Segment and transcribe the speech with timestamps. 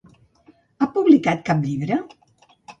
[0.79, 2.03] Ha publicat cap llibre?